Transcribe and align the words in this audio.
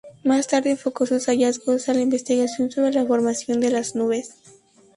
Más 0.23 0.47
tarde 0.47 0.71
enfocó 0.71 1.05
sus 1.05 1.27
hallazgos 1.27 1.87
a 1.87 1.93
la 1.93 2.01
investigación 2.01 2.71
sobre 2.71 2.91
la 2.91 3.05
formación 3.05 3.59
de 3.59 3.69
las 3.69 3.93
nubes. 3.95 4.33